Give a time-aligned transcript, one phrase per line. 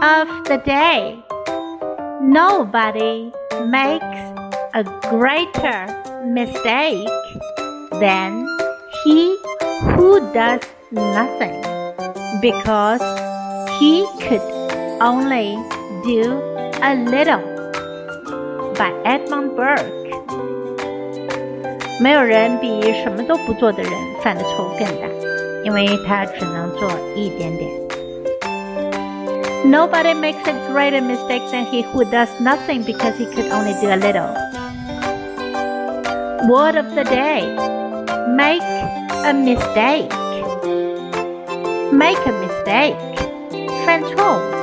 [0.00, 1.22] Quote of the day
[2.22, 3.30] Nobody
[3.66, 4.20] makes
[4.72, 5.86] a greater
[6.24, 7.06] mistake
[8.00, 8.46] than
[9.04, 9.36] he
[9.94, 11.60] who does nothing
[12.40, 13.02] because
[13.78, 14.40] he could
[15.00, 15.58] only
[16.04, 16.40] do
[16.82, 17.42] a little.
[18.78, 19.92] By Edmund Burke.
[22.00, 23.92] 没有人比什么都不做的人
[24.22, 25.06] 犯的错误更大，
[25.64, 27.70] 因为他只能做一点点。
[29.64, 33.88] Nobody makes a greater mistake than he who does nothing because he could only do
[33.88, 34.30] a little.
[36.48, 37.76] Word of the day
[38.28, 40.10] Make a mistake.
[41.92, 42.96] Make a mistake.
[43.86, 44.59] 犯错误。